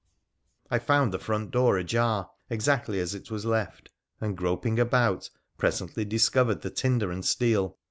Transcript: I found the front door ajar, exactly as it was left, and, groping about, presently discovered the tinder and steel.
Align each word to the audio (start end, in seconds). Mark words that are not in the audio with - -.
I 0.71 0.79
found 0.79 1.13
the 1.13 1.19
front 1.19 1.51
door 1.51 1.77
ajar, 1.77 2.31
exactly 2.49 2.99
as 2.99 3.13
it 3.13 3.29
was 3.29 3.45
left, 3.45 3.89
and, 4.19 4.35
groping 4.35 4.79
about, 4.79 5.29
presently 5.59 6.05
discovered 6.05 6.61
the 6.63 6.71
tinder 6.71 7.11
and 7.11 7.23
steel. 7.23 7.77